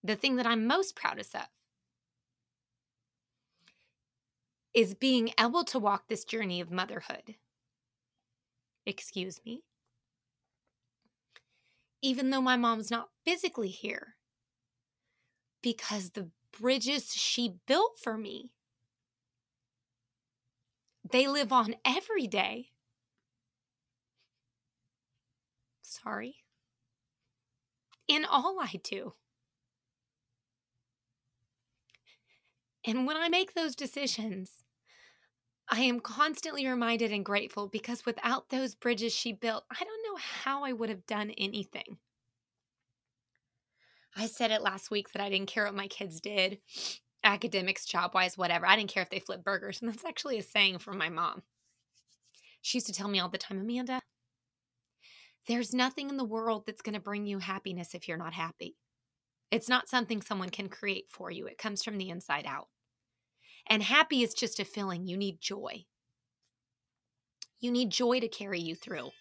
[0.03, 1.47] The thing that I'm most proudest of
[4.73, 7.35] is being able to walk this journey of motherhood.
[8.85, 9.63] Excuse me
[12.03, 14.17] even though my mom's not physically here.
[15.63, 18.51] Because the bridges she built for me,
[21.09, 22.71] they live on every day.
[25.83, 26.43] Sorry.
[28.07, 29.13] in all I do.
[32.85, 34.63] And when I make those decisions,
[35.69, 40.19] I am constantly reminded and grateful because without those bridges she built, I don't know
[40.43, 41.97] how I would have done anything.
[44.15, 46.59] I said it last week that I didn't care what my kids did,
[47.23, 48.67] academics, job wise, whatever.
[48.67, 49.79] I didn't care if they flipped burgers.
[49.81, 51.41] And that's actually a saying from my mom.
[52.61, 54.01] She used to tell me all the time, Amanda,
[55.47, 58.77] there's nothing in the world that's going to bring you happiness if you're not happy.
[59.51, 62.67] It's not something someone can create for you, it comes from the inside out.
[63.67, 65.07] And happy is just a feeling.
[65.07, 65.85] You need joy.
[67.59, 69.11] You need joy to carry you through.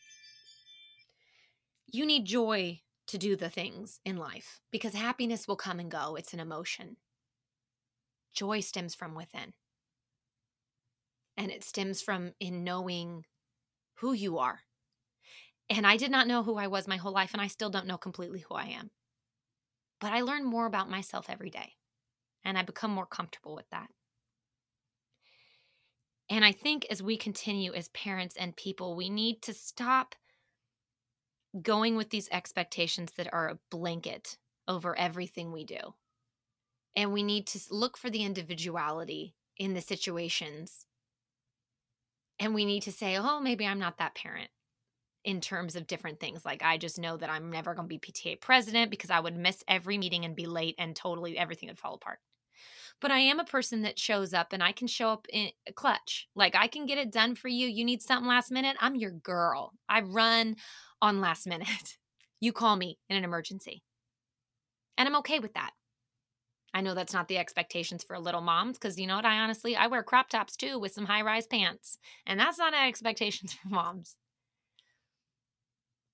[1.93, 6.17] You need joy to do the things in life because happiness will come and go.
[6.17, 6.97] It's an emotion.
[8.35, 9.53] Joy stems from within.
[11.37, 13.27] And it stems from in knowing
[13.97, 14.61] who you are.
[15.69, 17.87] And I did not know who I was my whole life, and I still don't
[17.87, 18.91] know completely who I am.
[20.01, 21.75] But I learn more about myself every day,
[22.45, 23.89] and I become more comfortable with that.
[26.29, 30.15] And I think as we continue as parents and people, we need to stop
[31.61, 34.39] going with these expectations that are a blanket
[34.69, 35.95] over everything we do.
[36.97, 40.87] And we need to look for the individuality in the situations.
[42.39, 44.51] And we need to say, oh, maybe I'm not that parent
[45.25, 46.45] in terms of different things.
[46.45, 49.37] Like, I just know that I'm never going to be PTA president because I would
[49.37, 52.19] miss every meeting and be late and totally everything would fall apart
[53.03, 55.73] but I am a person that shows up and I can show up in a
[55.73, 56.29] clutch.
[56.35, 57.67] Like I can get it done for you.
[57.67, 58.77] You need something last minute.
[58.81, 59.73] I'm your girl.
[59.89, 60.57] I run
[61.03, 61.99] on last minute.
[62.41, 63.85] You call me in an emergency.
[64.99, 65.71] And I'm okay with that.
[66.75, 69.25] I know that's not the expectations for little moms because you know what?
[69.25, 71.99] I honestly, I wear crop tops too with some high rise pants.
[72.27, 74.17] And that's not expectations for moms.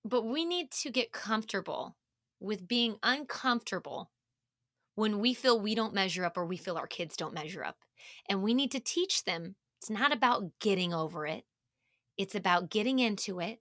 [0.05, 1.97] But we need to get comfortable
[2.41, 4.11] with being uncomfortable
[4.97, 7.79] when we feel we don't measure up or we feel our kids don't measure up.
[8.29, 11.45] And we need to teach them it's not about getting over it,
[12.19, 13.61] it's about getting into it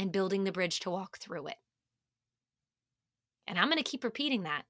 [0.00, 1.58] and building the bridge to walk through it.
[3.46, 4.62] And I'm going to keep repeating that.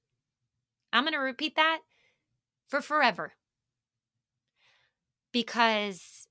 [0.91, 1.79] I'm going to repeat that
[2.67, 3.31] for forever.
[5.31, 6.27] Because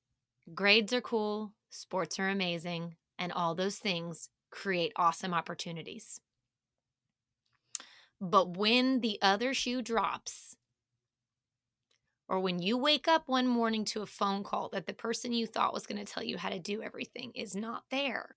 [0.55, 6.21] grades are cool, sports are amazing, and all those things create awesome opportunities.
[8.21, 10.57] But when the other shoe drops,
[12.29, 15.47] or when you wake up one morning to a phone call that the person you
[15.47, 18.37] thought was going to tell you how to do everything is not there,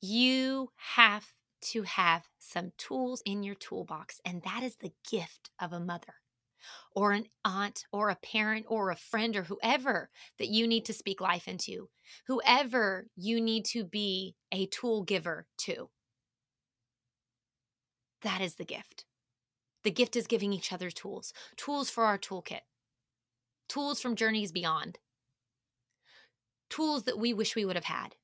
[0.00, 4.20] you have to have some tools in your toolbox.
[4.24, 6.14] And that is the gift of a mother
[6.94, 10.92] or an aunt or a parent or a friend or whoever that you need to
[10.92, 11.88] speak life into,
[12.26, 15.90] whoever you need to be a tool giver to.
[18.22, 19.04] That is the gift.
[19.82, 22.60] The gift is giving each other tools, tools for our toolkit,
[23.68, 24.98] tools from journeys beyond,
[26.68, 28.14] tools that we wish we would have had.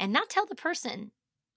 [0.00, 1.12] And not tell the person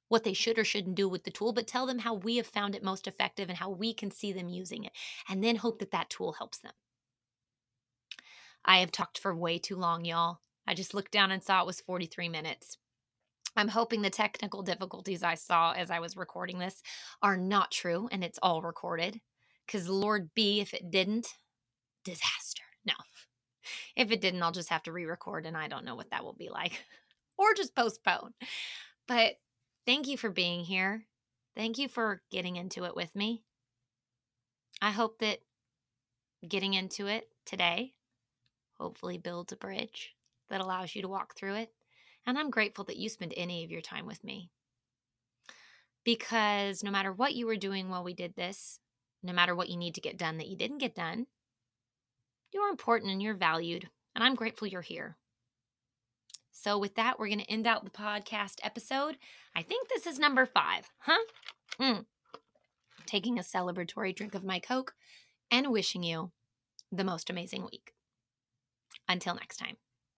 [0.10, 2.46] what they should or shouldn't do with the tool, but tell them how we have
[2.46, 4.92] found it most effective and how we can see them using it,
[5.28, 6.74] and then hope that that tool helps them.
[8.66, 10.40] I have talked for way too long, y'all.
[10.68, 12.78] I just looked down and saw it was 43 minutes.
[13.56, 16.82] I'm hoping the technical difficulties I saw as I was recording this
[17.22, 19.20] are not true and it's all recorded.
[19.66, 21.28] Because Lord be, if it didn't,
[22.04, 22.64] disaster.
[22.86, 22.94] No.
[23.96, 26.24] If it didn't, I'll just have to re record and I don't know what that
[26.24, 26.84] will be like
[27.38, 28.34] or just postpone.
[29.08, 29.36] But
[29.86, 31.06] thank you for being here.
[31.56, 33.44] Thank you for getting into it with me.
[34.82, 35.40] I hope that
[36.48, 37.94] getting into it today
[38.80, 40.14] hopefully builds a bridge
[40.50, 41.72] that allows you to walk through it
[42.26, 44.50] and I'm grateful that you spend any of your time with me.
[46.04, 48.80] Because no matter what you were doing while we did this,
[49.22, 51.28] no matter what you need to get done that you didn't get done,
[52.52, 53.90] you're important and you're valued.
[54.16, 55.18] And I'm grateful you're here.
[56.64, 59.18] So, with that, we're going to end out the podcast episode.
[59.54, 61.20] I think this is number five, huh?
[61.78, 62.06] Mm.
[63.06, 64.94] Taking a celebratory drink of my Coke
[65.52, 66.32] and wishing you
[66.90, 67.92] the most amazing week.
[69.10, 69.76] Until next time.